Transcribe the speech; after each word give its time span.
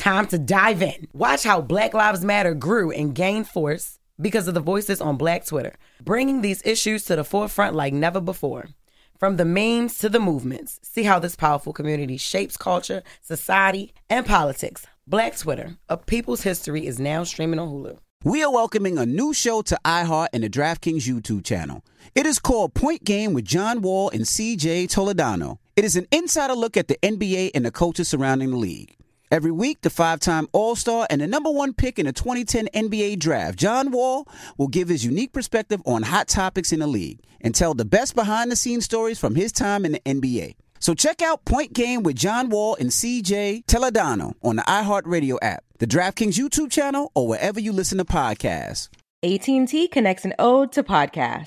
Time 0.00 0.26
to 0.28 0.38
dive 0.38 0.80
in. 0.80 1.08
Watch 1.12 1.44
how 1.44 1.60
Black 1.60 1.92
Lives 1.92 2.24
Matter 2.24 2.54
grew 2.54 2.90
and 2.90 3.14
gained 3.14 3.46
force 3.46 3.98
because 4.18 4.48
of 4.48 4.54
the 4.54 4.60
voices 4.60 4.98
on 4.98 5.18
Black 5.18 5.44
Twitter, 5.44 5.74
bringing 6.02 6.40
these 6.40 6.64
issues 6.64 7.04
to 7.04 7.16
the 7.16 7.22
forefront 7.22 7.76
like 7.76 7.92
never 7.92 8.18
before. 8.18 8.70
From 9.18 9.36
the 9.36 9.44
memes 9.44 9.98
to 9.98 10.08
the 10.08 10.18
movements, 10.18 10.80
see 10.82 11.02
how 11.02 11.18
this 11.18 11.36
powerful 11.36 11.74
community 11.74 12.16
shapes 12.16 12.56
culture, 12.56 13.02
society, 13.20 13.92
and 14.08 14.24
politics. 14.24 14.86
Black 15.06 15.36
Twitter, 15.36 15.76
a 15.90 15.98
people's 15.98 16.44
history, 16.44 16.86
is 16.86 16.98
now 16.98 17.22
streaming 17.22 17.58
on 17.58 17.68
Hulu. 17.68 17.98
We 18.24 18.42
are 18.42 18.50
welcoming 18.50 18.96
a 18.96 19.04
new 19.04 19.34
show 19.34 19.60
to 19.60 19.78
iHeart 19.84 20.28
and 20.32 20.42
the 20.42 20.48
DraftKings 20.48 21.06
YouTube 21.06 21.44
channel. 21.44 21.84
It 22.14 22.24
is 22.24 22.38
called 22.38 22.72
Point 22.72 23.04
Game 23.04 23.34
with 23.34 23.44
John 23.44 23.82
Wall 23.82 24.08
and 24.08 24.22
CJ 24.22 24.88
Toledano. 24.88 25.58
It 25.76 25.84
is 25.84 25.94
an 25.94 26.06
insider 26.10 26.54
look 26.54 26.78
at 26.78 26.88
the 26.88 26.96
NBA 27.02 27.50
and 27.54 27.66
the 27.66 27.70
coaches 27.70 28.08
surrounding 28.08 28.52
the 28.52 28.56
league. 28.56 28.96
Every 29.30 29.52
week, 29.52 29.82
the 29.82 29.90
five 29.90 30.18
time 30.18 30.48
All 30.52 30.74
Star 30.74 31.06
and 31.08 31.20
the 31.20 31.26
number 31.28 31.50
one 31.52 31.72
pick 31.72 32.00
in 32.00 32.06
the 32.06 32.12
2010 32.12 32.68
NBA 32.74 33.20
Draft, 33.20 33.56
John 33.56 33.92
Wall, 33.92 34.26
will 34.58 34.66
give 34.66 34.88
his 34.88 35.04
unique 35.04 35.32
perspective 35.32 35.80
on 35.86 36.02
hot 36.02 36.26
topics 36.26 36.72
in 36.72 36.80
the 36.80 36.88
league 36.88 37.20
and 37.40 37.54
tell 37.54 37.72
the 37.72 37.84
best 37.84 38.16
behind 38.16 38.50
the 38.50 38.56
scenes 38.56 38.84
stories 38.84 39.20
from 39.20 39.36
his 39.36 39.52
time 39.52 39.84
in 39.84 39.92
the 39.92 40.00
NBA. 40.00 40.56
So 40.80 40.94
check 40.94 41.22
out 41.22 41.44
Point 41.44 41.72
Game 41.72 42.02
with 42.02 42.16
John 42.16 42.48
Wall 42.48 42.76
and 42.80 42.90
CJ 42.90 43.66
Toledano 43.66 44.34
on 44.42 44.56
the 44.56 44.62
iHeartRadio 44.62 45.38
app, 45.40 45.62
the 45.78 45.86
DraftKings 45.86 46.34
YouTube 46.34 46.72
channel, 46.72 47.12
or 47.14 47.28
wherever 47.28 47.60
you 47.60 47.72
listen 47.72 47.98
to 47.98 48.04
podcasts. 48.04 48.88
AT&T 49.22 49.88
connects 49.88 50.24
an 50.24 50.34
ode 50.40 50.72
to 50.72 50.82
podcast. 50.82 51.46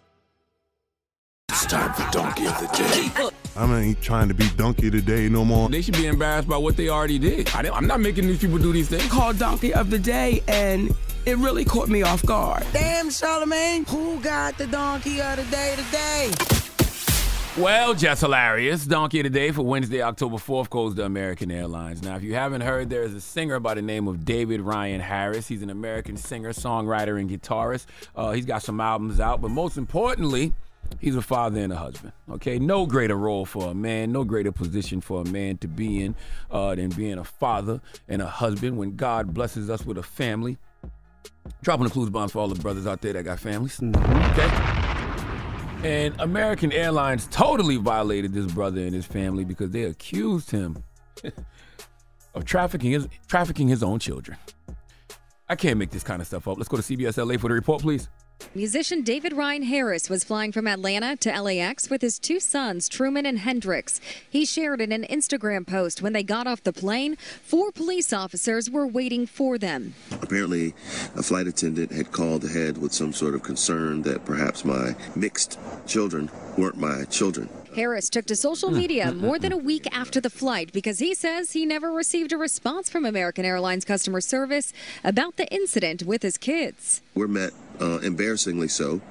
It's 1.63 1.71
time 1.71 1.93
for 1.93 2.11
Donkey 2.11 2.47
of 2.47 2.59
the 2.59 2.65
Day. 2.75 3.29
I 3.55 3.79
ain't 3.81 4.01
trying 4.01 4.27
to 4.29 4.33
be 4.33 4.49
donkey 4.57 4.89
today 4.89 5.29
no 5.29 5.45
more. 5.45 5.69
They 5.69 5.83
should 5.83 5.95
be 5.95 6.07
embarrassed 6.07 6.47
by 6.47 6.57
what 6.57 6.75
they 6.75 6.89
already 6.89 7.19
did. 7.19 7.53
I, 7.53 7.77
am 7.77 7.85
not 7.85 7.99
making 7.99 8.25
these 8.25 8.39
people 8.39 8.57
do 8.57 8.73
these 8.73 8.89
things. 8.89 9.05
Called 9.11 9.37
Donkey 9.37 9.71
of 9.71 9.91
the 9.91 9.99
Day, 9.99 10.41
and 10.47 10.89
it 11.27 11.37
really 11.37 11.63
caught 11.63 11.87
me 11.87 12.01
off 12.01 12.25
guard. 12.25 12.65
Damn, 12.73 13.11
Charlemagne, 13.11 13.85
who 13.85 14.19
got 14.21 14.57
the 14.57 14.65
Donkey 14.65 15.21
of 15.21 15.37
the 15.37 15.43
Day 15.55 15.75
today? 15.77 16.31
Well, 17.61 17.93
just 17.93 18.21
hilarious. 18.21 18.87
Donkey 18.87 19.19
of 19.19 19.25
the 19.25 19.29
Day 19.29 19.51
for 19.51 19.61
Wednesday, 19.61 20.01
October 20.01 20.37
4th 20.37 20.71
goes 20.71 20.95
to 20.95 21.05
American 21.05 21.51
Airlines. 21.51 22.01
Now, 22.01 22.15
if 22.15 22.23
you 22.23 22.33
haven't 22.33 22.61
heard, 22.61 22.89
there 22.89 23.03
is 23.03 23.13
a 23.13 23.21
singer 23.21 23.59
by 23.59 23.75
the 23.75 23.83
name 23.83 24.07
of 24.07 24.25
David 24.25 24.61
Ryan 24.61 24.99
Harris. 24.99 25.47
He's 25.47 25.61
an 25.61 25.69
American 25.69 26.17
singer, 26.17 26.53
songwriter, 26.53 27.19
and 27.19 27.29
guitarist. 27.29 27.85
Uh, 28.15 28.31
he's 28.31 28.47
got 28.47 28.63
some 28.63 28.81
albums 28.81 29.19
out, 29.19 29.41
but 29.41 29.51
most 29.51 29.77
importantly, 29.77 30.53
He's 30.99 31.15
a 31.15 31.21
father 31.21 31.59
and 31.61 31.73
a 31.73 31.75
husband. 31.75 32.13
Okay, 32.29 32.59
no 32.59 32.85
greater 32.85 33.15
role 33.15 33.45
for 33.45 33.71
a 33.71 33.73
man, 33.73 34.11
no 34.11 34.23
greater 34.23 34.51
position 34.51 35.01
for 35.01 35.21
a 35.21 35.25
man 35.25 35.57
to 35.59 35.67
be 35.67 36.03
in 36.03 36.15
uh, 36.49 36.75
than 36.75 36.89
being 36.89 37.17
a 37.17 37.23
father 37.23 37.81
and 38.07 38.21
a 38.21 38.27
husband. 38.27 38.77
When 38.77 38.95
God 38.95 39.33
blesses 39.33 39.69
us 39.69 39.85
with 39.85 39.97
a 39.97 40.03
family, 40.03 40.57
dropping 41.63 41.85
the 41.85 41.89
clues 41.91 42.09
bombs 42.09 42.33
for 42.33 42.39
all 42.39 42.47
the 42.47 42.61
brothers 42.61 42.85
out 42.85 43.01
there 43.01 43.13
that 43.13 43.23
got 43.23 43.39
families. 43.39 43.79
Okay, 43.81 44.49
and 45.83 46.19
American 46.19 46.71
Airlines 46.71 47.27
totally 47.31 47.77
violated 47.77 48.33
this 48.33 48.51
brother 48.51 48.81
and 48.81 48.93
his 48.93 49.05
family 49.05 49.43
because 49.43 49.71
they 49.71 49.83
accused 49.83 50.51
him 50.51 50.83
of 52.35 52.45
trafficking 52.45 52.91
his 52.91 53.07
trafficking 53.27 53.67
his 53.67 53.81
own 53.81 53.99
children. 53.99 54.37
I 55.49 55.55
can't 55.55 55.77
make 55.77 55.89
this 55.89 56.03
kind 56.03 56.21
of 56.21 56.27
stuff 56.27 56.47
up. 56.47 56.57
Let's 56.57 56.69
go 56.69 56.77
to 56.77 56.83
CBS 56.83 57.17
LA 57.17 57.37
for 57.37 57.49
the 57.49 57.55
report, 57.55 57.81
please. 57.81 58.07
Musician 58.53 59.01
David 59.01 59.33
Ryan 59.33 59.63
Harris 59.63 60.09
was 60.09 60.23
flying 60.23 60.51
from 60.51 60.67
Atlanta 60.67 61.15
to 61.17 61.41
LAX 61.41 61.89
with 61.89 62.01
his 62.01 62.19
two 62.19 62.39
sons, 62.39 62.89
Truman 62.89 63.25
and 63.25 63.39
Hendrix. 63.39 64.01
He 64.29 64.45
shared 64.45 64.81
in 64.81 64.91
an 64.91 65.03
Instagram 65.03 65.65
post 65.65 66.01
when 66.01 66.13
they 66.13 66.23
got 66.23 66.47
off 66.47 66.63
the 66.63 66.73
plane, 66.73 67.15
four 67.43 67.71
police 67.71 68.11
officers 68.11 68.69
were 68.69 68.87
waiting 68.87 69.25
for 69.25 69.57
them. 69.57 69.93
Apparently, 70.21 70.73
a 71.15 71.23
flight 71.23 71.47
attendant 71.47 71.91
had 71.91 72.11
called 72.11 72.43
ahead 72.43 72.77
with 72.77 72.93
some 72.93 73.13
sort 73.13 73.35
of 73.35 73.43
concern 73.43 74.01
that 74.03 74.25
perhaps 74.25 74.65
my 74.65 74.95
mixed 75.15 75.59
children 75.87 76.29
weren't 76.57 76.77
my 76.77 77.05
children. 77.05 77.49
Harris 77.75 78.09
took 78.09 78.25
to 78.25 78.35
social 78.35 78.69
media 78.69 79.11
more 79.13 79.39
than 79.39 79.51
a 79.51 79.57
week 79.57 79.87
after 79.95 80.19
the 80.19 80.29
flight 80.29 80.71
because 80.73 80.99
he 80.99 81.13
says 81.13 81.53
he 81.53 81.65
never 81.65 81.91
received 81.91 82.31
a 82.33 82.37
response 82.37 82.89
from 82.89 83.05
American 83.05 83.45
Airlines 83.45 83.85
customer 83.85 84.21
service 84.21 84.73
about 85.03 85.37
the 85.37 85.47
incident 85.53 86.03
with 86.03 86.21
his 86.21 86.37
kids. 86.37 87.01
We're 87.15 87.27
met 87.27 87.51
uh, 87.79 87.99
embarrassingly 87.99 88.67
so, 88.67 89.01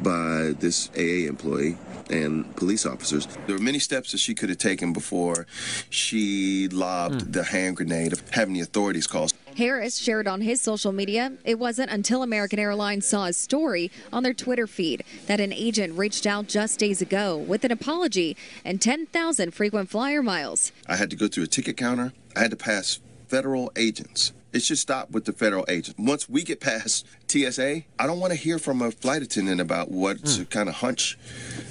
by 0.00 0.54
this 0.58 0.88
AA 0.96 1.28
employee 1.28 1.76
and 2.10 2.54
police 2.56 2.86
officers. 2.86 3.26
There 3.46 3.56
were 3.56 3.62
many 3.62 3.78
steps 3.78 4.12
that 4.12 4.18
she 4.18 4.34
could 4.34 4.48
have 4.48 4.58
taken 4.58 4.92
before 4.92 5.46
she 5.90 6.68
lobbed 6.68 7.32
the 7.32 7.44
hand 7.44 7.76
grenade 7.76 8.12
of 8.12 8.28
having 8.30 8.54
the 8.54 8.60
authorities 8.60 9.06
call. 9.06 9.28
Harris 9.56 9.96
shared 9.96 10.28
on 10.28 10.42
his 10.42 10.60
social 10.60 10.92
media 10.92 11.32
it 11.42 11.58
wasn't 11.58 11.90
until 11.90 12.22
American 12.22 12.58
Airlines 12.58 13.06
saw 13.06 13.24
his 13.24 13.38
story 13.38 13.90
on 14.12 14.22
their 14.22 14.34
Twitter 14.34 14.66
feed 14.66 15.02
that 15.28 15.40
an 15.40 15.50
agent 15.50 15.96
reached 15.96 16.26
out 16.26 16.46
just 16.46 16.78
days 16.78 17.00
ago 17.00 17.38
with 17.38 17.64
an 17.64 17.72
apology 17.72 18.36
and 18.66 18.82
10,000 18.82 19.54
frequent 19.54 19.88
flyer 19.88 20.22
miles. 20.22 20.72
I 20.86 20.96
had 20.96 21.08
to 21.08 21.16
go 21.16 21.26
through 21.26 21.44
a 21.44 21.46
ticket 21.46 21.78
counter. 21.78 22.12
I 22.36 22.40
had 22.40 22.50
to 22.50 22.56
pass 22.56 23.00
federal 23.28 23.72
agents. 23.76 24.34
It 24.52 24.62
should 24.62 24.78
stop 24.78 25.10
with 25.10 25.24
the 25.24 25.32
federal 25.32 25.64
agents. 25.68 25.98
Once 25.98 26.28
we 26.28 26.42
get 26.42 26.60
past 26.60 27.06
TSA, 27.28 27.82
I 27.98 28.06
don't 28.06 28.20
want 28.20 28.32
to 28.32 28.38
hear 28.38 28.58
from 28.58 28.82
a 28.82 28.90
flight 28.90 29.22
attendant 29.22 29.62
about 29.62 29.90
what 29.90 30.18
hmm. 30.18 30.42
kind 30.44 30.68
of 30.68 30.76
hunch 30.76 31.18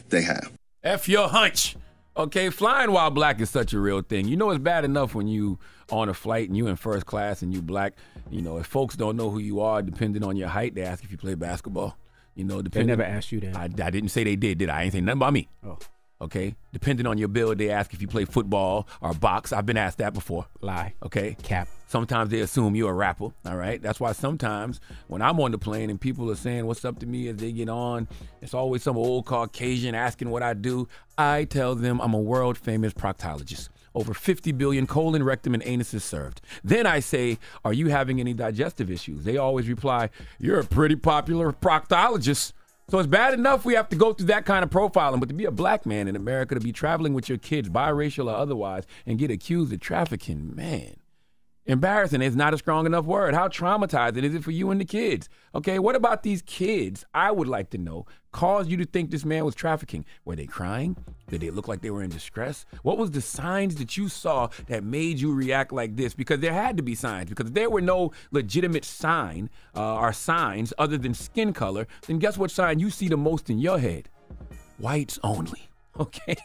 they 0.10 0.24
have. 0.24 0.52
F 0.84 1.08
your 1.08 1.30
hunch. 1.30 1.76
Okay, 2.18 2.50
flying 2.50 2.92
while 2.92 3.12
black 3.12 3.42
is 3.42 3.50
such 3.50 3.74
a 3.74 3.80
real 3.80 4.02
thing. 4.02 4.28
You 4.28 4.38
know 4.38 4.50
it's 4.52 4.62
bad 4.62 4.86
enough 4.86 5.14
when 5.16 5.28
you 5.28 5.60
on 5.90 6.08
a 6.08 6.14
flight 6.14 6.48
and 6.48 6.56
you 6.56 6.68
in 6.68 6.78
first 6.78 7.06
class 7.06 7.42
and 7.42 7.54
you 7.54 7.62
black. 7.62 7.94
You 8.30 8.42
know, 8.42 8.58
if 8.58 8.66
folks 8.66 8.96
don't 8.96 9.18
know 9.18 9.30
who 9.30 9.40
you 9.40 9.60
are, 9.60 9.82
depending 9.82 10.24
on 10.24 10.38
your 10.38 10.48
height, 10.48 10.76
they 10.76 10.84
ask 10.84 11.04
if 11.04 11.12
you 11.12 11.18
play 11.18 11.36
basketball. 11.36 11.98
You 12.34 12.46
know, 12.46 12.62
depending. 12.62 12.88
They 12.88 13.04
never 13.04 13.04
asked 13.04 13.32
you 13.32 13.42
that. 13.42 13.56
I, 13.58 13.64
I 13.64 13.90
didn't 13.90 14.10
say 14.10 14.24
they 14.24 14.36
did, 14.36 14.58
did 14.60 14.70
I? 14.70 14.80
I 14.80 14.84
ain't 14.84 14.94
say 14.94 15.02
nothing 15.02 15.20
about 15.20 15.34
me. 15.34 15.50
Oh. 15.66 15.78
Okay. 16.22 16.56
Depending 16.72 17.06
on 17.08 17.18
your 17.18 17.28
build, 17.28 17.58
they 17.58 17.70
ask 17.70 17.94
if 17.94 18.02
you 18.02 18.08
play 18.08 18.26
football 18.26 18.88
or 19.02 19.14
box. 19.14 19.52
I've 19.52 19.66
been 19.66 19.78
asked 19.78 19.98
that 19.98 20.14
before. 20.14 20.46
Lie. 20.62 20.94
Okay. 21.04 21.36
Cap. 21.44 21.68
Sometimes 21.88 22.30
they 22.30 22.40
assume 22.40 22.76
you're 22.76 22.92
a 22.92 22.94
rapper. 22.94 23.30
All 23.46 23.56
right. 23.56 23.82
That's 23.82 24.00
why 24.00 24.14
sometimes 24.14 24.80
when 25.08 25.22
I'm 25.22 25.40
on 25.40 25.52
the 25.52 25.58
plane 25.58 25.90
and 25.90 26.00
people 26.00 26.32
are 26.32 26.36
saying 26.36 26.66
what's 26.66 26.86
up 26.86 27.00
to 27.00 27.06
me 27.06 27.28
as 27.28 27.38
they 27.38 27.52
get 27.52 27.70
on, 27.70 28.08
it's 28.42 28.54
always 28.54 28.84
some 28.84 28.98
old 28.98 29.26
Caucasian 29.26 29.94
asking 29.94 30.30
what 30.30 30.42
I 30.42 30.54
do. 30.54 30.88
I 31.18 31.44
tell 31.46 31.76
them 31.76 32.02
I'm 32.02 32.14
a 32.14 32.20
world 32.20 32.58
famous 32.58 32.94
proctologist. 32.94 33.70
Over 33.94 34.14
50 34.14 34.52
billion 34.54 34.88
colon, 34.88 35.24
rectum, 35.24 35.54
and 35.54 35.64
anuses 35.64 36.02
served. 36.02 36.42
Then 36.64 36.86
I 36.86 37.00
say, 37.00 37.40
Are 37.64 37.72
you 37.72 37.88
having 37.88 38.20
any 38.20 38.34
digestive 38.34 38.92
issues? 38.92 39.24
They 39.24 39.38
always 39.38 39.70
reply, 39.70 40.10
You're 40.38 40.60
a 40.60 40.66
pretty 40.66 40.98
popular 40.98 41.54
proctologist. 41.54 42.52
So 42.88 43.00
it's 43.00 43.08
bad 43.08 43.34
enough 43.34 43.66
we 43.66 43.74
have 43.74 43.90
to 43.90 43.96
go 43.96 44.14
through 44.14 44.28
that 44.28 44.46
kind 44.46 44.64
of 44.64 44.70
profiling, 44.70 45.20
but 45.20 45.30
to 45.30 45.36
be 45.36 45.46
a 45.46 45.52
black 45.52 45.88
man 45.88 46.08
in 46.08 46.16
America, 46.16 46.54
to 46.54 46.62
be 46.62 46.72
traveling 46.72 47.14
with 47.14 47.28
your 47.28 47.40
kids, 47.40 47.68
biracial 47.68 48.32
or 48.32 48.36
otherwise, 48.36 48.84
and 49.08 49.18
get 49.18 49.32
accused 49.32 49.74
of 49.74 49.80
trafficking, 49.80 50.56
man. 50.56 50.96
Embarrassing 51.68 52.22
is 52.22 52.36
not 52.36 52.54
a 52.54 52.60
strong 52.60 52.86
enough 52.86 53.06
word. 53.06 53.34
How 53.34 53.48
traumatizing 53.48 54.22
is 54.22 54.36
it 54.36 54.44
for 54.44 54.52
you 54.52 54.70
and 54.70 54.80
the 54.80 54.86
kids? 54.86 55.30
Okay, 55.56 55.80
what 55.80 55.96
about 55.96 56.22
these 56.22 56.44
kids? 56.44 57.04
I 57.12 57.32
would 57.32 57.48
like 57.48 57.72
to 57.72 57.80
know. 57.80 58.06
Caused 58.32 58.70
you 58.70 58.78
to 58.78 58.86
think 58.86 59.10
this 59.10 59.26
man 59.26 59.44
was 59.46 59.56
trafficking? 59.56 60.06
Were 60.26 60.36
they 60.36 60.46
crying? 60.46 60.96
Did 61.28 61.42
they 61.42 61.50
look 61.50 61.68
like 61.68 61.82
they 61.82 61.90
were 61.90 62.04
in 62.04 62.12
distress? 62.12 62.68
What 62.84 63.00
was 63.00 63.10
the 63.10 63.22
signs 63.22 63.78
that 63.78 63.98
you 63.98 64.10
saw 64.10 64.50
that 64.68 64.84
made 64.84 65.20
you 65.20 65.34
react 65.34 65.74
like 65.74 65.96
this? 65.96 66.14
Because 66.14 66.40
there 66.40 66.54
had 66.54 66.78
to 66.78 66.84
be 66.84 66.94
signs. 66.94 67.30
Because 67.30 67.48
if 67.48 67.56
there 67.56 67.72
were 67.72 67.82
no 67.82 68.12
legitimate 68.30 68.86
sign 68.86 69.50
uh, 69.76 69.96
or 69.96 70.14
signs 70.14 70.72
other 70.78 71.00
than 71.00 71.16
skin 71.16 71.52
color, 71.52 71.88
then 72.06 72.20
guess 72.20 72.38
what 72.38 72.52
sign 72.52 72.78
you 72.78 72.92
see 72.92 73.08
the 73.08 73.18
most 73.18 73.50
in 73.50 73.58
your 73.58 73.80
head? 73.80 74.08
Whites 74.78 75.18
only. 75.24 75.64
Okay. 75.98 76.36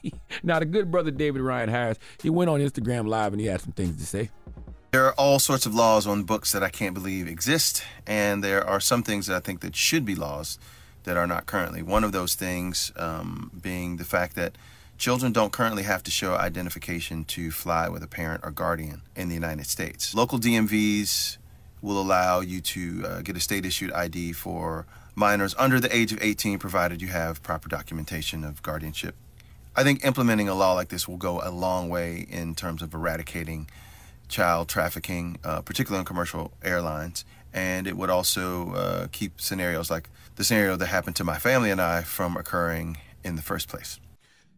Now 0.44 0.60
the 0.60 0.64
good 0.64 0.92
brother 0.92 1.10
David 1.10 1.42
Ryan 1.42 1.70
Harris, 1.70 1.98
he 2.22 2.30
went 2.30 2.48
on 2.48 2.60
Instagram 2.60 3.08
Live 3.08 3.32
and 3.32 3.40
he 3.40 3.48
had 3.48 3.60
some 3.60 3.72
things 3.72 3.96
to 3.96 4.06
say. 4.06 4.30
There 4.90 5.06
are 5.06 5.12
all 5.12 5.38
sorts 5.38 5.66
of 5.66 5.74
laws 5.74 6.04
on 6.04 6.24
books 6.24 6.50
that 6.50 6.64
I 6.64 6.68
can't 6.68 6.94
believe 6.94 7.28
exist, 7.28 7.84
and 8.08 8.42
there 8.42 8.66
are 8.66 8.80
some 8.80 9.04
things 9.04 9.28
that 9.28 9.36
I 9.36 9.38
think 9.38 9.60
that 9.60 9.76
should 9.76 10.04
be 10.04 10.16
laws 10.16 10.58
that 11.04 11.16
are 11.16 11.28
not 11.28 11.46
currently. 11.46 11.80
One 11.80 12.02
of 12.02 12.10
those 12.10 12.34
things 12.34 12.90
um, 12.96 13.52
being 13.62 13.98
the 13.98 14.04
fact 14.04 14.34
that 14.34 14.58
children 14.98 15.30
don't 15.32 15.52
currently 15.52 15.84
have 15.84 16.02
to 16.02 16.10
show 16.10 16.34
identification 16.34 17.24
to 17.26 17.52
fly 17.52 17.88
with 17.88 18.02
a 18.02 18.08
parent 18.08 18.40
or 18.42 18.50
guardian 18.50 19.02
in 19.14 19.28
the 19.28 19.34
United 19.34 19.66
States. 19.66 20.12
Local 20.12 20.40
DMVs 20.40 21.36
will 21.80 22.00
allow 22.00 22.40
you 22.40 22.60
to 22.60 23.04
uh, 23.06 23.20
get 23.22 23.36
a 23.36 23.40
state 23.40 23.64
issued 23.64 23.92
ID 23.92 24.32
for 24.32 24.86
minors 25.14 25.54
under 25.56 25.78
the 25.78 25.94
age 25.94 26.12
of 26.12 26.18
18, 26.20 26.58
provided 26.58 27.00
you 27.00 27.08
have 27.08 27.44
proper 27.44 27.68
documentation 27.68 28.42
of 28.42 28.60
guardianship. 28.64 29.14
I 29.76 29.84
think 29.84 30.04
implementing 30.04 30.48
a 30.48 30.54
law 30.54 30.72
like 30.72 30.88
this 30.88 31.06
will 31.06 31.16
go 31.16 31.40
a 31.44 31.52
long 31.52 31.88
way 31.88 32.26
in 32.28 32.56
terms 32.56 32.82
of 32.82 32.92
eradicating 32.92 33.68
child 34.30 34.68
trafficking, 34.68 35.38
uh, 35.44 35.60
particularly 35.60 35.98
on 36.00 36.04
commercial 36.04 36.52
airlines. 36.62 37.24
And 37.52 37.86
it 37.86 37.96
would 37.96 38.10
also 38.10 38.72
uh, 38.72 39.06
keep 39.10 39.40
scenarios 39.40 39.90
like 39.90 40.08
the 40.36 40.44
scenario 40.44 40.76
that 40.76 40.86
happened 40.86 41.16
to 41.16 41.24
my 41.24 41.38
family 41.38 41.70
and 41.70 41.80
I 41.80 42.02
from 42.02 42.36
occurring 42.36 42.98
in 43.24 43.36
the 43.36 43.42
first 43.42 43.68
place. 43.68 43.98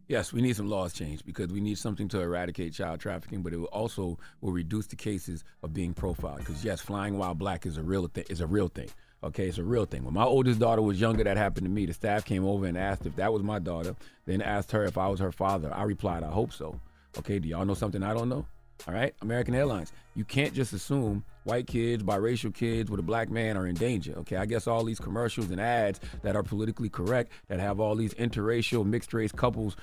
Yes, 0.08 0.32
we 0.32 0.42
need 0.42 0.56
some 0.56 0.68
laws 0.68 0.92
changed 0.92 1.24
because 1.24 1.50
we 1.50 1.60
need 1.60 1.78
something 1.78 2.06
to 2.08 2.20
eradicate 2.20 2.74
child 2.74 3.00
trafficking, 3.00 3.40
but 3.40 3.54
it 3.54 3.56
will 3.56 3.66
also 3.66 4.18
will 4.42 4.52
reduce 4.52 4.86
the 4.88 4.96
cases 4.96 5.42
of 5.62 5.72
being 5.72 5.94
profiled. 5.94 6.40
Because 6.40 6.62
yes, 6.62 6.80
flying 6.80 7.16
while 7.16 7.34
black 7.34 7.64
is 7.64 7.78
a 7.78 7.82
real 7.82 8.08
thing. 8.08 8.24
Is 8.28 8.40
a 8.40 8.46
real 8.46 8.68
thing. 8.68 8.90
Okay, 9.24 9.46
it's 9.46 9.58
a 9.58 9.64
real 9.64 9.84
thing. 9.86 10.04
When 10.04 10.14
my 10.14 10.24
oldest 10.24 10.58
daughter 10.58 10.82
was 10.82 11.00
younger, 11.00 11.24
that 11.24 11.36
happened 11.36 11.64
to 11.64 11.70
me. 11.70 11.86
The 11.86 11.94
staff 11.94 12.24
came 12.24 12.44
over 12.44 12.66
and 12.66 12.76
asked 12.76 13.06
if 13.06 13.16
that 13.16 13.32
was 13.32 13.42
my 13.42 13.60
daughter, 13.60 13.94
then 14.26 14.42
asked 14.42 14.72
her 14.72 14.84
if 14.84 14.98
I 14.98 15.08
was 15.08 15.20
her 15.20 15.32
father. 15.32 15.72
I 15.72 15.84
replied, 15.84 16.24
I 16.24 16.30
hope 16.30 16.52
so. 16.52 16.78
Okay, 17.18 17.38
do 17.38 17.48
y'all 17.48 17.64
know 17.64 17.74
something 17.74 18.02
I 18.02 18.14
don't 18.14 18.28
know? 18.28 18.44
All 18.88 18.94
right, 18.94 19.14
American 19.22 19.54
Airlines. 19.54 19.92
You 20.14 20.24
can't 20.24 20.52
just 20.52 20.72
assume 20.72 21.24
white 21.44 21.66
kids, 21.66 22.02
biracial 22.02 22.52
kids 22.52 22.90
with 22.90 22.98
a 22.98 23.02
black 23.02 23.30
man 23.30 23.56
are 23.56 23.66
in 23.66 23.74
danger. 23.74 24.14
Okay, 24.18 24.36
I 24.36 24.44
guess 24.44 24.66
all 24.66 24.84
these 24.84 24.98
commercials 24.98 25.50
and 25.50 25.60
ads 25.60 26.00
that 26.22 26.34
are 26.34 26.42
politically 26.42 26.88
correct, 26.88 27.32
that 27.48 27.60
have 27.60 27.78
all 27.78 27.94
these 27.94 28.14
interracial, 28.14 28.84
mixed 28.84 29.14
race 29.14 29.32
couples, 29.32 29.76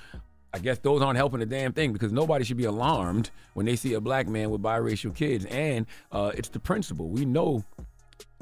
I 0.52 0.58
guess 0.58 0.78
those 0.78 1.00
aren't 1.00 1.16
helping 1.16 1.40
a 1.40 1.46
damn 1.46 1.72
thing 1.72 1.92
because 1.92 2.12
nobody 2.12 2.44
should 2.44 2.56
be 2.56 2.64
alarmed 2.64 3.30
when 3.54 3.66
they 3.66 3.76
see 3.76 3.94
a 3.94 4.00
black 4.00 4.26
man 4.26 4.50
with 4.50 4.60
biracial 4.60 5.14
kids. 5.14 5.44
And 5.46 5.86
uh, 6.10 6.32
it's 6.34 6.48
the 6.48 6.60
principle. 6.60 7.08
We 7.08 7.24
know 7.24 7.64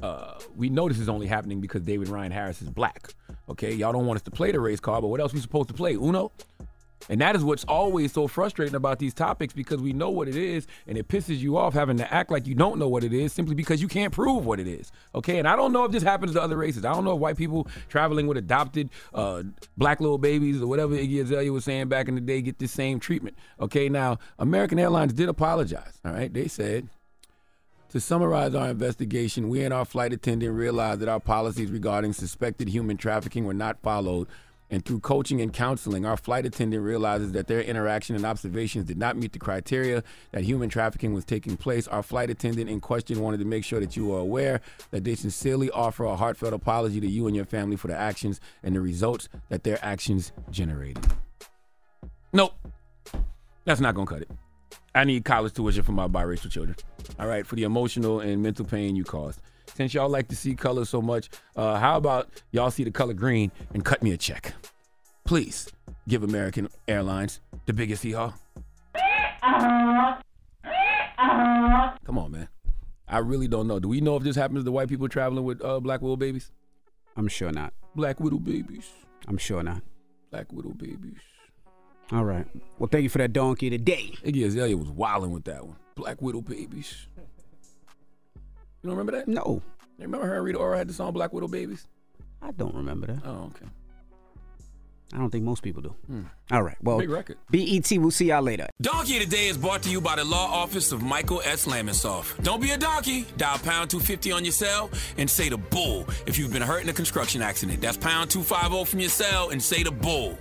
uh, 0.02 0.38
we 0.56 0.70
know 0.70 0.88
this 0.88 0.98
is 0.98 1.08
only 1.08 1.26
happening 1.26 1.60
because 1.60 1.82
David 1.82 2.08
Ryan 2.08 2.32
Harris 2.32 2.62
is 2.62 2.70
black. 2.70 3.12
Okay, 3.48 3.72
y'all 3.72 3.92
don't 3.92 4.06
want 4.06 4.16
us 4.18 4.22
to 4.22 4.30
play 4.30 4.52
the 4.52 4.60
race 4.60 4.80
card, 4.80 5.02
but 5.02 5.08
what 5.08 5.20
else 5.20 5.32
we 5.32 5.40
supposed 5.40 5.68
to 5.68 5.74
play? 5.74 5.94
Uno. 5.94 6.32
And 7.08 7.20
that 7.20 7.36
is 7.36 7.44
what's 7.44 7.64
always 7.64 8.12
so 8.12 8.26
frustrating 8.26 8.74
about 8.74 8.98
these 8.98 9.14
topics 9.14 9.54
because 9.54 9.80
we 9.80 9.92
know 9.92 10.10
what 10.10 10.28
it 10.28 10.36
is 10.36 10.66
and 10.86 10.98
it 10.98 11.08
pisses 11.08 11.38
you 11.38 11.56
off 11.56 11.74
having 11.74 11.96
to 11.98 12.12
act 12.12 12.30
like 12.30 12.46
you 12.46 12.54
don't 12.54 12.78
know 12.78 12.88
what 12.88 13.04
it 13.04 13.12
is 13.12 13.32
simply 13.32 13.54
because 13.54 13.80
you 13.80 13.88
can't 13.88 14.12
prove 14.12 14.44
what 14.44 14.60
it 14.60 14.66
is. 14.66 14.90
Okay, 15.14 15.38
and 15.38 15.48
I 15.48 15.56
don't 15.56 15.72
know 15.72 15.84
if 15.84 15.92
this 15.92 16.02
happens 16.02 16.32
to 16.32 16.42
other 16.42 16.56
races. 16.56 16.84
I 16.84 16.92
don't 16.92 17.04
know 17.04 17.14
if 17.14 17.20
white 17.20 17.36
people 17.36 17.66
traveling 17.88 18.26
with 18.26 18.36
adopted 18.36 18.90
uh, 19.14 19.42
black 19.76 20.00
little 20.00 20.18
babies 20.18 20.60
or 20.60 20.66
whatever 20.66 20.94
Iggy 20.94 21.22
Azalea 21.22 21.52
was 21.52 21.64
saying 21.64 21.88
back 21.88 22.08
in 22.08 22.14
the 22.14 22.20
day 22.20 22.42
get 22.42 22.58
this 22.58 22.72
same 22.72 23.00
treatment. 23.00 23.36
Okay, 23.60 23.88
now 23.88 24.18
American 24.38 24.78
Airlines 24.78 25.12
did 25.12 25.28
apologize. 25.28 26.00
All 26.04 26.12
right, 26.12 26.32
they 26.32 26.48
said, 26.48 26.88
to 27.90 28.00
summarize 28.00 28.54
our 28.54 28.68
investigation, 28.68 29.48
we 29.48 29.64
and 29.64 29.72
our 29.72 29.84
flight 29.84 30.12
attendant 30.12 30.54
realized 30.54 31.00
that 31.00 31.08
our 31.08 31.20
policies 31.20 31.70
regarding 31.70 32.12
suspected 32.12 32.68
human 32.68 32.98
trafficking 32.98 33.46
were 33.46 33.54
not 33.54 33.80
followed. 33.80 34.28
And 34.70 34.84
through 34.84 35.00
coaching 35.00 35.40
and 35.40 35.52
counseling, 35.52 36.04
our 36.04 36.16
flight 36.16 36.44
attendant 36.44 36.82
realizes 36.82 37.32
that 37.32 37.46
their 37.46 37.62
interaction 37.62 38.14
and 38.14 38.26
observations 38.26 38.84
did 38.84 38.98
not 38.98 39.16
meet 39.16 39.32
the 39.32 39.38
criteria 39.38 40.02
that 40.32 40.44
human 40.44 40.68
trafficking 40.68 41.14
was 41.14 41.24
taking 41.24 41.56
place. 41.56 41.88
Our 41.88 42.02
flight 42.02 42.28
attendant 42.28 42.68
in 42.68 42.80
question 42.80 43.20
wanted 43.20 43.38
to 43.38 43.46
make 43.46 43.64
sure 43.64 43.80
that 43.80 43.96
you 43.96 44.14
are 44.14 44.18
aware 44.18 44.60
that 44.90 45.04
they 45.04 45.14
sincerely 45.14 45.70
offer 45.70 46.04
a 46.04 46.16
heartfelt 46.16 46.52
apology 46.52 47.00
to 47.00 47.08
you 47.08 47.26
and 47.26 47.34
your 47.34 47.46
family 47.46 47.76
for 47.76 47.88
the 47.88 47.96
actions 47.96 48.40
and 48.62 48.76
the 48.76 48.80
results 48.80 49.28
that 49.48 49.64
their 49.64 49.78
actions 49.82 50.32
generated. 50.50 51.04
Nope. 52.32 52.54
That's 53.64 53.80
not 53.80 53.94
going 53.94 54.06
to 54.06 54.12
cut 54.12 54.22
it. 54.22 54.30
I 54.94 55.04
need 55.04 55.24
college 55.24 55.54
tuition 55.54 55.82
for 55.82 55.92
my 55.92 56.08
biracial 56.08 56.50
children. 56.50 56.76
All 57.18 57.26
right, 57.26 57.46
for 57.46 57.56
the 57.56 57.62
emotional 57.62 58.20
and 58.20 58.42
mental 58.42 58.64
pain 58.64 58.96
you 58.96 59.04
caused. 59.04 59.40
Since 59.78 59.94
y'all 59.94 60.08
like 60.08 60.26
to 60.26 60.34
see 60.34 60.56
color 60.56 60.84
so 60.84 61.00
much, 61.00 61.28
uh, 61.54 61.78
how 61.78 61.96
about 61.98 62.42
y'all 62.50 62.72
see 62.72 62.82
the 62.82 62.90
color 62.90 63.14
green 63.14 63.52
and 63.72 63.84
cut 63.84 64.02
me 64.02 64.10
a 64.10 64.16
check? 64.16 64.52
Please 65.24 65.70
give 66.08 66.24
American 66.24 66.68
Airlines 66.88 67.40
the 67.66 67.72
biggest 67.72 68.02
hee 68.02 68.10
haw. 68.10 68.32
Come 72.04 72.18
on, 72.18 72.32
man. 72.32 72.48
I 73.06 73.18
really 73.18 73.46
don't 73.46 73.68
know. 73.68 73.78
Do 73.78 73.86
we 73.86 74.00
know 74.00 74.16
if 74.16 74.24
this 74.24 74.34
happens 74.34 74.64
to 74.64 74.72
white 74.72 74.88
people 74.88 75.08
traveling 75.08 75.44
with 75.44 75.64
uh, 75.64 75.78
black 75.78 76.02
widow 76.02 76.16
babies? 76.16 76.50
I'm 77.16 77.28
sure 77.28 77.52
not. 77.52 77.72
Black 77.94 78.18
widow 78.18 78.38
babies. 78.38 78.90
I'm 79.28 79.38
sure 79.38 79.62
not. 79.62 79.82
Black 80.32 80.52
widow 80.52 80.70
babies. 80.70 81.20
All 82.10 82.24
right. 82.24 82.48
Well, 82.80 82.88
thank 82.90 83.04
you 83.04 83.10
for 83.10 83.18
that 83.18 83.32
donkey 83.32 83.70
today. 83.70 84.12
Iggy 84.24 84.44
Azalea 84.44 84.76
was 84.76 84.88
wilding 84.88 85.30
with 85.30 85.44
that 85.44 85.64
one. 85.64 85.76
Black 85.94 86.20
widow 86.20 86.40
babies. 86.40 87.06
You 88.82 88.90
don't 88.90 88.96
remember 88.96 89.12
that? 89.18 89.28
No, 89.28 89.60
remember 90.06 90.26
her 90.26 90.36
and 90.36 90.44
Rita 90.44 90.58
Ora 90.58 90.78
had 90.78 90.88
the 90.88 90.92
song 90.94 91.12
Black 91.12 91.32
Widow 91.32 91.48
Babies? 91.48 91.86
I 92.40 92.52
don't 92.52 92.74
remember 92.74 93.06
that. 93.08 93.20
Oh, 93.24 93.50
okay. 93.56 93.66
I 95.14 95.16
don't 95.16 95.30
think 95.30 95.42
most 95.42 95.62
people 95.62 95.80
do. 95.80 95.94
Hmm. 96.06 96.22
All 96.50 96.62
right. 96.62 96.76
Well, 96.82 96.98
Big 96.98 97.08
record. 97.08 97.38
BET, 97.50 97.90
we'll 97.92 98.10
see 98.10 98.26
y'all 98.26 98.42
later. 98.42 98.68
Donkey 98.80 99.18
today 99.18 99.48
is 99.48 99.56
brought 99.56 99.82
to 99.84 99.90
you 99.90 100.02
by 100.02 100.16
the 100.16 100.24
law 100.24 100.46
office 100.52 100.92
of 100.92 101.02
Michael 101.02 101.40
S. 101.46 101.66
Lamonsoff. 101.66 102.40
Don't 102.42 102.60
be 102.60 102.72
a 102.72 102.76
donkey. 102.76 103.24
Dial 103.38 103.58
pound 103.58 103.88
250 103.88 104.32
on 104.32 104.44
your 104.44 104.52
cell 104.52 104.90
and 105.16 105.28
say 105.30 105.48
the 105.48 105.56
bull 105.56 106.06
if 106.26 106.38
you've 106.38 106.52
been 106.52 106.62
hurt 106.62 106.82
in 106.82 106.90
a 106.90 106.92
construction 106.92 107.40
accident. 107.40 107.80
That's 107.80 107.96
pound 107.96 108.30
250 108.30 108.84
from 108.90 109.00
your 109.00 109.08
cell 109.08 109.48
and 109.48 109.62
say 109.62 109.82
the 109.82 109.90
bull. 109.90 110.38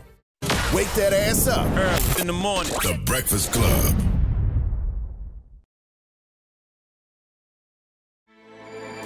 Wake 0.74 0.92
that 0.96 1.14
ass 1.14 1.48
up. 1.48 1.66
Early 1.78 2.22
in 2.22 2.28
the 2.28 2.34
morning. 2.34 2.74
The 2.84 3.00
Breakfast 3.06 3.54
Club. 3.54 3.96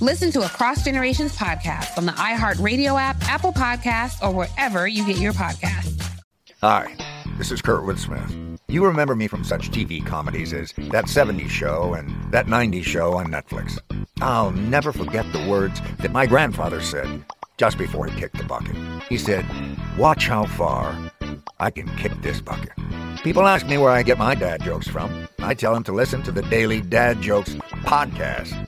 Listen 0.00 0.30
to 0.30 0.42
Across 0.42 0.84
Generations 0.84 1.34
podcast 1.34 1.98
on 1.98 2.06
the 2.06 2.12
iHeartRadio 2.12 3.00
app, 3.00 3.16
Apple 3.22 3.52
Podcasts, 3.52 4.22
or 4.22 4.32
wherever 4.32 4.86
you 4.86 5.04
get 5.04 5.16
your 5.18 5.32
podcasts. 5.32 6.00
Hi, 6.62 6.94
this 7.36 7.50
is 7.50 7.60
Kurtwood 7.60 7.98
Smith. 7.98 8.60
You 8.68 8.84
remember 8.84 9.16
me 9.16 9.26
from 9.26 9.42
such 9.42 9.72
TV 9.72 10.04
comedies 10.04 10.52
as 10.52 10.72
That 10.92 11.06
70s 11.06 11.48
Show 11.48 11.94
and 11.94 12.32
That 12.32 12.46
90s 12.46 12.84
Show 12.84 13.14
on 13.14 13.26
Netflix. 13.26 13.76
I'll 14.20 14.52
never 14.52 14.92
forget 14.92 15.30
the 15.32 15.44
words 15.48 15.80
that 15.98 16.12
my 16.12 16.26
grandfather 16.26 16.80
said 16.80 17.24
just 17.56 17.76
before 17.76 18.06
he 18.06 18.20
kicked 18.20 18.38
the 18.38 18.44
bucket. 18.44 18.76
He 19.08 19.18
said, 19.18 19.44
Watch 19.98 20.28
how 20.28 20.46
far 20.46 20.96
I 21.58 21.70
can 21.72 21.88
kick 21.96 22.12
this 22.22 22.40
bucket. 22.40 22.70
People 23.24 23.48
ask 23.48 23.66
me 23.66 23.78
where 23.78 23.90
I 23.90 24.04
get 24.04 24.16
my 24.16 24.36
dad 24.36 24.62
jokes 24.62 24.86
from. 24.86 25.28
I 25.40 25.54
tell 25.54 25.74
them 25.74 25.82
to 25.84 25.92
listen 25.92 26.22
to 26.22 26.30
the 26.30 26.42
Daily 26.42 26.82
Dad 26.82 27.20
Jokes 27.20 27.54
podcast. 27.84 28.67